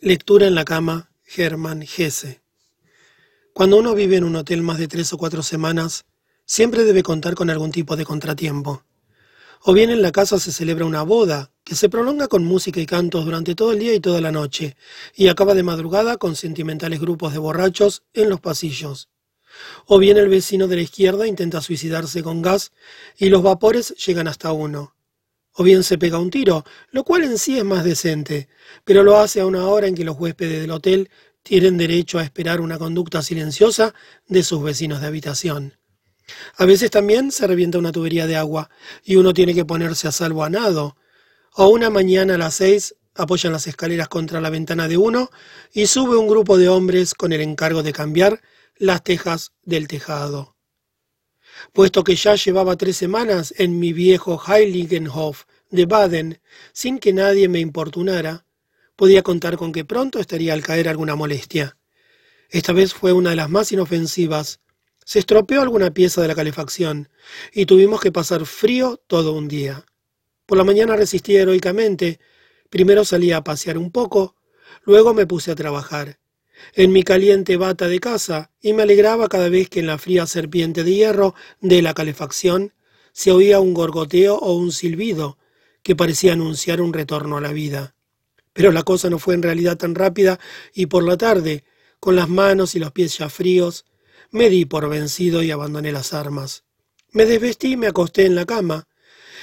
[0.00, 2.42] Lectura en la cama, Germán Gese.
[3.54, 6.04] Cuando uno vive en un hotel más de tres o cuatro semanas,
[6.44, 8.84] siempre debe contar con algún tipo de contratiempo.
[9.62, 12.84] O bien en la casa se celebra una boda, que se prolonga con música y
[12.84, 14.76] cantos durante todo el día y toda la noche,
[15.14, 19.08] y acaba de madrugada con sentimentales grupos de borrachos en los pasillos.
[19.86, 22.70] O bien el vecino de la izquierda intenta suicidarse con gas
[23.16, 24.95] y los vapores llegan hasta uno
[25.56, 28.48] o bien se pega un tiro, lo cual en sí es más decente,
[28.84, 31.10] pero lo hace a una hora en que los huéspedes del hotel
[31.42, 33.94] tienen derecho a esperar una conducta silenciosa
[34.28, 35.78] de sus vecinos de habitación.
[36.56, 38.68] A veces también se revienta una tubería de agua
[39.02, 40.96] y uno tiene que ponerse a salvo a nado.
[41.54, 45.30] O una mañana a las seis apoyan las escaleras contra la ventana de uno
[45.72, 48.42] y sube un grupo de hombres con el encargo de cambiar
[48.76, 50.55] las tejas del tejado
[51.72, 56.40] puesto que ya llevaba tres semanas en mi viejo Heiligenhof de Baden,
[56.72, 58.46] sin que nadie me importunara,
[58.96, 61.76] podía contar con que pronto estaría al caer alguna molestia.
[62.48, 64.60] Esta vez fue una de las más inofensivas.
[65.04, 67.08] Se estropeó alguna pieza de la calefacción
[67.52, 69.84] y tuvimos que pasar frío todo un día.
[70.46, 72.20] Por la mañana resistí heroicamente.
[72.70, 74.36] Primero salí a pasear un poco,
[74.84, 76.18] luego me puse a trabajar
[76.74, 80.26] en mi caliente bata de casa y me alegraba cada vez que en la fría
[80.26, 82.72] serpiente de hierro de la calefacción
[83.12, 85.38] se oía un gorgoteo o un silbido
[85.82, 87.94] que parecía anunciar un retorno a la vida.
[88.52, 90.40] Pero la cosa no fue en realidad tan rápida
[90.74, 91.64] y por la tarde,
[92.00, 93.84] con las manos y los pies ya fríos,
[94.30, 96.64] me di por vencido y abandoné las armas.
[97.12, 98.88] Me desvestí y me acosté en la cama,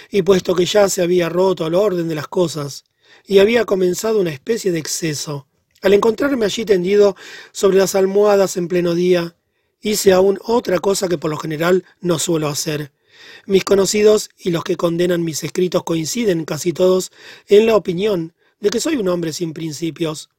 [0.09, 2.83] y puesto que ya se había roto el orden de las cosas,
[3.25, 5.47] y había comenzado una especie de exceso,
[5.83, 7.15] al encontrarme allí tendido
[7.51, 9.35] sobre las almohadas en pleno día,
[9.81, 12.93] hice aún otra cosa que por lo general no suelo hacer.
[13.45, 17.11] Mis conocidos y los que condenan mis escritos coinciden casi todos
[17.47, 20.29] en la opinión de que soy un hombre sin principios.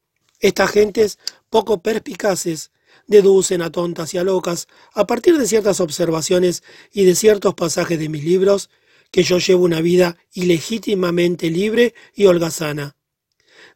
[0.41, 1.19] Estas gentes
[1.51, 2.71] poco perspicaces
[3.07, 7.99] deducen a tontas y a locas, a partir de ciertas observaciones y de ciertos pasajes
[7.99, 8.71] de mis libros,
[9.11, 12.97] que yo llevo una vida ilegítimamente libre y holgazana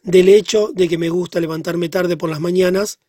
[0.03, 3.01] del hecho de que me gusta levantarme tarde por las mañanas,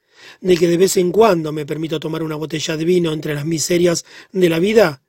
[0.41, 3.45] de que de vez en cuando me permito tomar una botella de vino entre las
[3.45, 5.03] miserias de la vida,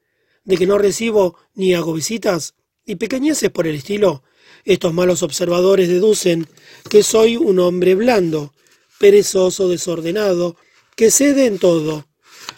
[0.44, 2.54] de que no recibo ni hago visitas,
[2.86, 4.22] y pequeñeces por el estilo,
[4.64, 6.46] estos malos observadores deducen
[6.88, 8.52] que soy un hombre blando,
[8.98, 10.56] perezoso, desordenado,
[10.96, 12.06] que cede en todo,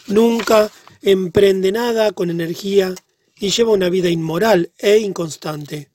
[0.07, 2.93] nunca emprende nada con energía
[3.39, 5.92] y lleva una vida inmoral e inconstante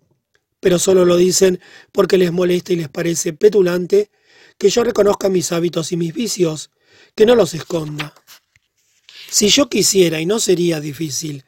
[0.60, 1.60] pero solo lo dicen
[1.92, 4.10] porque les molesta y les parece petulante
[4.58, 6.70] que yo reconozca mis hábitos y mis vicios,
[7.14, 8.14] que no los esconda.
[9.30, 11.44] Si yo quisiera, y no sería difícil,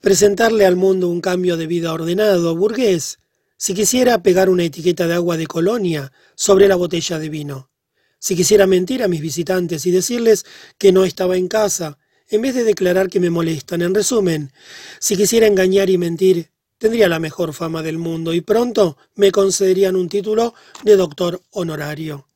[0.00, 3.18] presentarle al mundo un cambio de vida ordenado, burgués,
[3.56, 7.70] si quisiera pegar una etiqueta de agua de colonia sobre la botella de vino,
[8.18, 10.46] si quisiera mentir a mis visitantes y decirles
[10.78, 11.98] que no estaba en casa,
[12.28, 14.52] en vez de declarar que me molestan, en resumen,
[15.00, 19.96] si quisiera engañar y mentir tendría la mejor fama del mundo y pronto me concederían
[19.96, 22.28] un título de doctor honorario.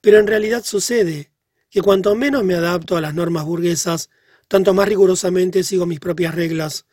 [0.00, 1.30] Pero en realidad sucede
[1.70, 4.10] que cuanto menos me adapto a las normas burguesas,
[4.48, 6.86] tanto más rigurosamente sigo mis propias reglas.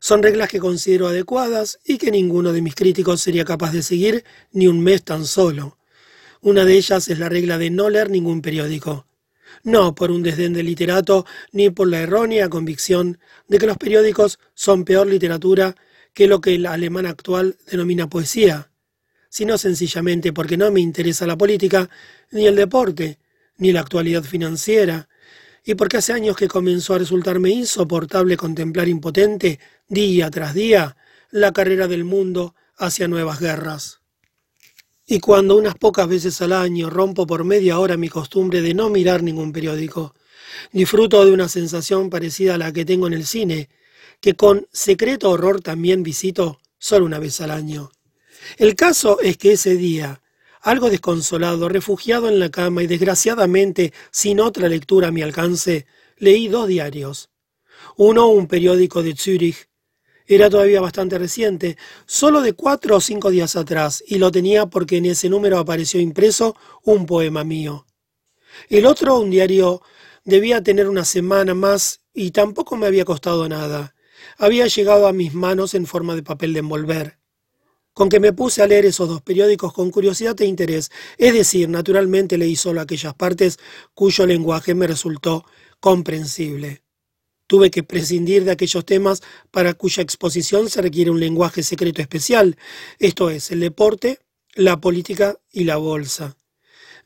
[0.00, 4.24] Son reglas que considero adecuadas y que ninguno de mis críticos sería capaz de seguir
[4.52, 5.78] ni un mes tan solo.
[6.40, 9.06] Una de ellas es la regla de no leer ningún periódico.
[9.62, 14.38] No por un desdén del literato, ni por la errónea convicción de que los periódicos
[14.54, 15.76] son peor literatura
[16.16, 18.70] que lo que el alemán actual denomina poesía,
[19.28, 21.90] sino sencillamente porque no me interesa la política,
[22.30, 23.18] ni el deporte,
[23.58, 25.10] ni la actualidad financiera,
[25.62, 30.96] y porque hace años que comenzó a resultarme insoportable contemplar impotente, día tras día,
[31.32, 34.00] la carrera del mundo hacia nuevas guerras.
[35.06, 38.88] Y cuando unas pocas veces al año rompo por media hora mi costumbre de no
[38.88, 40.14] mirar ningún periódico,
[40.72, 43.68] disfruto de una sensación parecida a la que tengo en el cine,
[44.20, 47.90] que con secreto horror también visito solo una vez al año.
[48.58, 50.22] El caso es que ese día,
[50.60, 55.86] algo desconsolado, refugiado en la cama y desgraciadamente sin otra lectura a mi alcance,
[56.16, 57.30] leí dos diarios.
[57.96, 59.68] Uno, un periódico de Zúrich.
[60.26, 64.96] Era todavía bastante reciente, solo de cuatro o cinco días atrás, y lo tenía porque
[64.96, 67.86] en ese número apareció impreso un poema mío.
[68.68, 69.82] El otro, un diario,
[70.24, 73.95] debía tener una semana más y tampoco me había costado nada
[74.38, 77.18] había llegado a mis manos en forma de papel de envolver.
[77.92, 81.68] Con que me puse a leer esos dos periódicos con curiosidad e interés, es decir,
[81.68, 83.58] naturalmente leí solo aquellas partes
[83.94, 85.44] cuyo lenguaje me resultó
[85.80, 86.82] comprensible.
[87.46, 92.58] Tuve que prescindir de aquellos temas para cuya exposición se requiere un lenguaje secreto especial,
[92.98, 94.18] esto es, el deporte,
[94.54, 96.36] la política y la bolsa.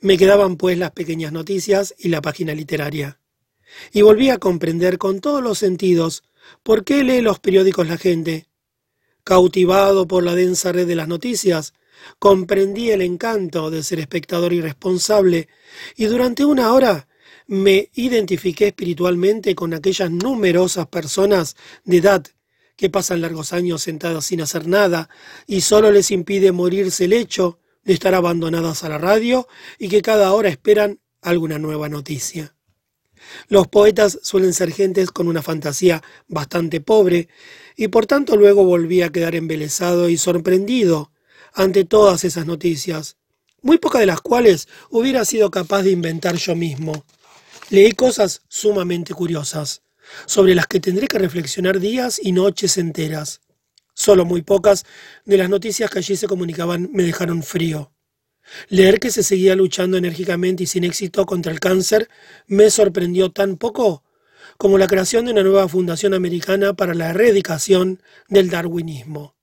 [0.00, 3.20] Me quedaban pues las pequeñas noticias y la página literaria.
[3.92, 6.22] Y volví a comprender con todos los sentidos
[6.62, 8.46] por qué lee los periódicos la gente.
[9.24, 11.74] Cautivado por la densa red de las noticias,
[12.18, 15.48] comprendí el encanto de ser espectador irresponsable
[15.96, 17.08] y durante una hora
[17.46, 22.24] me identifiqué espiritualmente con aquellas numerosas personas de edad
[22.76, 25.10] que pasan largos años sentadas sin hacer nada
[25.46, 29.48] y solo les impide morirse el hecho de estar abandonadas a la radio
[29.78, 32.54] y que cada hora esperan alguna nueva noticia.
[33.48, 37.28] Los poetas suelen ser gentes con una fantasía bastante pobre
[37.76, 41.12] y por tanto luego volví a quedar embelesado y sorprendido
[41.52, 43.16] ante todas esas noticias,
[43.62, 47.04] muy pocas de las cuales hubiera sido capaz de inventar yo mismo.
[47.70, 49.82] Leí cosas sumamente curiosas
[50.26, 53.40] sobre las que tendré que reflexionar días y noches enteras.
[53.94, 54.84] Solo muy pocas
[55.24, 57.92] de las noticias que allí se comunicaban me dejaron frío.
[58.68, 62.08] Leer que se seguía luchando enérgicamente y sin éxito contra el cáncer
[62.46, 64.04] me sorprendió tan poco
[64.56, 69.36] como la creación de una nueva fundación americana para la erradicación del darwinismo.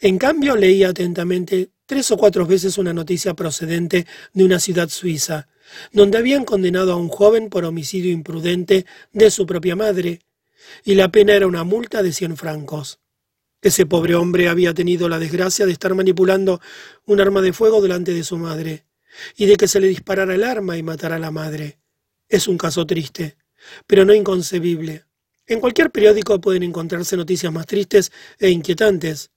[0.00, 5.48] En cambio, leí atentamente tres o cuatro veces una noticia procedente de una ciudad suiza,
[5.92, 10.20] donde habían condenado a un joven por homicidio imprudente de su propia madre,
[10.84, 13.01] y la pena era una multa de cien francos.
[13.62, 16.60] Ese pobre hombre había tenido la desgracia de estar manipulando
[17.06, 18.86] un arma de fuego delante de su madre,
[19.36, 21.78] y de que se le disparara el arma y matara a la madre.
[22.28, 23.36] Es un caso triste,
[23.86, 25.04] pero no inconcebible.
[25.46, 28.10] En cualquier periódico pueden encontrarse noticias más tristes
[28.40, 29.30] e inquietantes,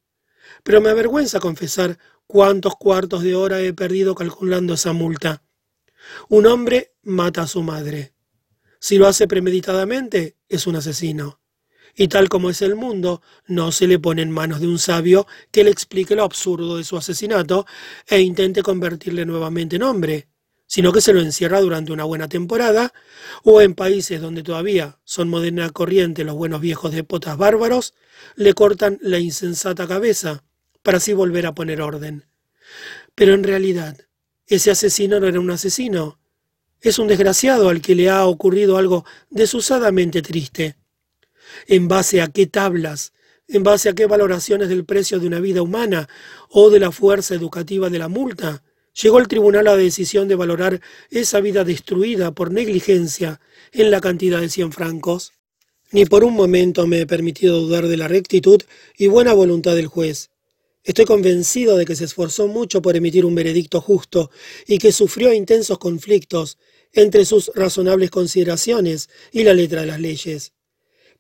[0.63, 5.43] pero me avergüenza confesar cuántos cuartos de hora he perdido calculando esa multa.
[6.29, 8.13] Un hombre mata a su madre.
[8.79, 11.41] Si lo hace premeditadamente, es un asesino.
[11.95, 15.27] Y tal como es el mundo, no se le pone en manos de un sabio
[15.51, 17.65] que le explique lo absurdo de su asesinato
[18.07, 20.27] e intente convertirle nuevamente en hombre,
[20.67, 22.91] sino que se lo encierra durante una buena temporada,
[23.43, 27.93] o en países donde todavía son moderna corriente los buenos viejos de potas bárbaros,
[28.35, 30.43] le cortan la insensata cabeza,
[30.83, 32.25] para así volver a poner orden.
[33.15, 33.97] Pero en realidad,
[34.47, 36.19] ese asesino no era un asesino.
[36.81, 40.75] Es un desgraciado al que le ha ocurrido algo desusadamente triste.
[41.67, 43.13] ¿En base a qué tablas?
[43.47, 46.09] ¿En base a qué valoraciones del precio de una vida humana
[46.49, 48.63] o de la fuerza educativa de la multa?
[49.01, 53.99] Llegó el tribunal a la decisión de valorar esa vida destruida por negligencia en la
[53.99, 55.33] cantidad de cien francos.
[55.91, 58.61] Ni por un momento me he permitido dudar de la rectitud
[58.97, 60.29] y buena voluntad del juez.
[60.83, 64.29] Estoy convencido de que se esforzó mucho por emitir un veredicto justo
[64.67, 66.57] y que sufrió intensos conflictos
[66.93, 70.53] entre sus razonables consideraciones y la letra de las leyes.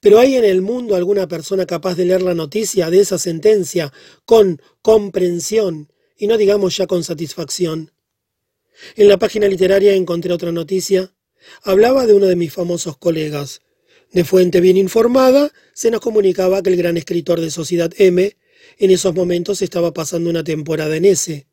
[0.05, 3.91] Pero ¿hay en el mundo alguna persona capaz de leer la noticia de esa sentencia
[4.23, 7.91] con comprensión y no digamos ya con satisfacción?
[8.95, 11.11] En la página literaria encontré otra noticia.
[11.63, 13.61] Hablaba de uno de mis famosos colegas.
[14.11, 18.37] De fuente bien informada, se nos comunicaba que el gran escritor de Sociedad M
[18.77, 21.47] en esos momentos estaba pasando una temporada en ese,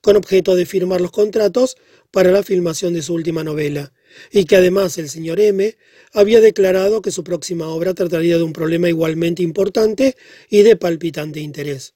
[0.00, 1.76] con objeto de firmar los contratos
[2.12, 3.92] para la filmación de su última novela,
[4.30, 5.76] y que además el señor M
[6.12, 10.16] había declarado que su próxima obra trataría de un problema igualmente importante
[10.48, 11.94] y de palpitante interés,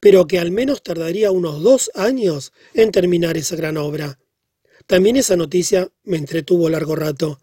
[0.00, 4.18] pero que al menos tardaría unos dos años en terminar esa gran obra.
[4.86, 7.40] También esa noticia me entretuvo largo rato.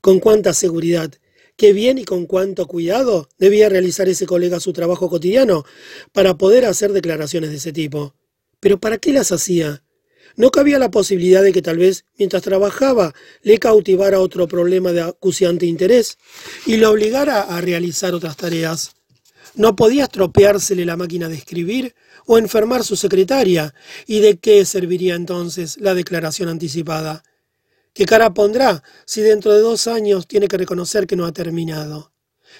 [0.00, 1.10] Con cuánta seguridad
[1.56, 5.64] qué bien y con cuánto cuidado debía realizar ese colega su trabajo cotidiano
[6.12, 8.14] para poder hacer declaraciones de ese tipo.
[8.60, 9.82] Pero ¿para qué las hacía?
[10.34, 15.02] ¿No cabía la posibilidad de que tal vez, mientras trabajaba, le cautivara otro problema de
[15.02, 16.18] acuciante interés
[16.66, 18.96] y lo obligara a realizar otras tareas?
[19.54, 21.94] ¿No podía estropeársele la máquina de escribir
[22.26, 23.72] o enfermar su secretaria?
[24.06, 27.22] ¿Y de qué serviría entonces la declaración anticipada?
[27.94, 32.12] ¿Qué cara pondrá si dentro de dos años tiene que reconocer que no ha terminado?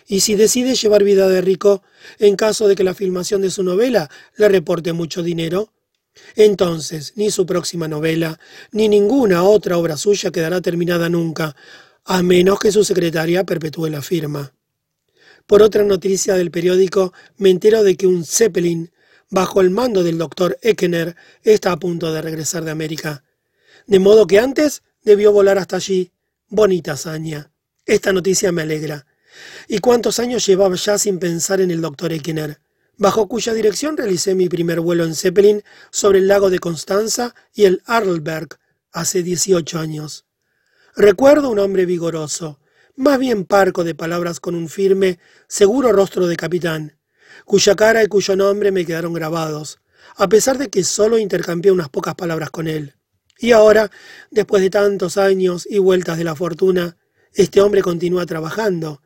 [0.06, 1.82] Y si decide llevar vida de rico
[2.18, 5.74] en caso de que la filmación de su novela le reporte mucho dinero,
[6.34, 8.38] entonces ni su próxima novela
[8.72, 11.56] ni ninguna otra obra suya quedará terminada nunca,
[12.04, 14.52] a menos que su secretaria perpetúe la firma.
[15.46, 18.90] Por otra noticia del periódico me entero de que un Zeppelin,
[19.30, 23.24] bajo el mando del doctor Eckener, está a punto de regresar de América.
[23.86, 26.12] De modo que antes debió volar hasta allí.
[26.48, 27.52] Bonita hazaña.
[27.84, 29.06] Esta noticia me alegra.
[29.68, 32.58] ¿Y cuántos años llevaba ya sin pensar en el doctor Ekener?
[32.96, 37.64] Bajo cuya dirección realicé mi primer vuelo en Zeppelin sobre el lago de Constanza y
[37.64, 38.58] el Arlberg
[38.92, 40.24] hace 18 años.
[40.94, 42.58] Recuerdo un hombre vigoroso,
[42.94, 46.98] más bien parco de palabras con un firme, seguro rostro de capitán,
[47.44, 49.78] cuya cara y cuyo nombre me quedaron grabados,
[50.16, 52.94] a pesar de que solo intercambié unas pocas palabras con él.
[53.38, 53.90] Y ahora,
[54.30, 56.96] después de tantos años y vueltas de la fortuna,
[57.34, 59.02] este hombre continúa trabajando,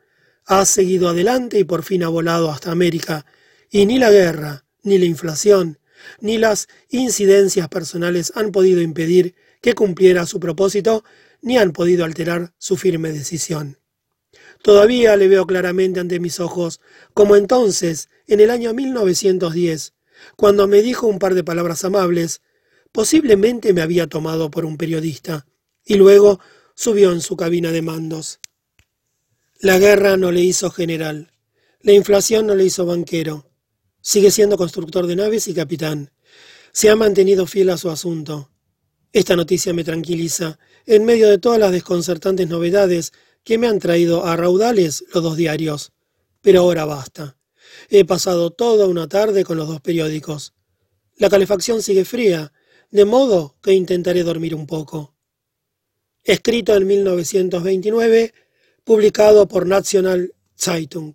[0.47, 3.27] ha seguido adelante y por fin ha volado hasta América,
[3.71, 5.79] y ni la guerra, ni la inflación,
[6.21, 11.05] ni las incidencias personales han podido impedir que cumpliera su propósito,
[11.43, 13.79] ni han podido alterar su firme decisión.
[14.63, 16.81] Todavía le veo claramente ante mis ojos,
[17.15, 19.95] como entonces, en el año 1910,
[20.37, 22.43] cuando me dijo un par de palabras amables,
[22.93, 25.47] posiblemente me había tomado por un periodista,
[25.85, 26.41] y luego
[26.75, 28.41] subió en su cabina de mandos.
[29.61, 31.33] La guerra no le hizo general,
[31.81, 33.50] la inflación no le hizo banquero,
[34.01, 36.11] sigue siendo constructor de naves y capitán.
[36.73, 38.51] Se ha mantenido fiel a su asunto.
[39.13, 44.25] Esta noticia me tranquiliza, en medio de todas las desconcertantes novedades que me han traído
[44.25, 45.93] a raudales los dos diarios.
[46.41, 47.37] Pero ahora basta.
[47.89, 50.55] He pasado toda una tarde con los dos periódicos.
[51.17, 52.53] La calefacción sigue fría,
[52.91, 55.15] de modo que intentaré dormir un poco.
[56.25, 58.35] Escrito en 1929,
[58.85, 61.15] publicado por National Zeitung.